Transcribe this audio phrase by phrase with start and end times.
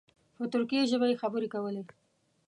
[0.35, 1.83] په ترکي ژبه یې خبرې کولې.